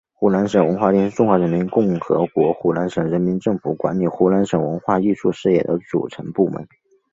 [0.15, 6.67] 湖南省文化厅是中华人民共和国湖南省人民政府管理湖南省文化艺术事业的组成部门。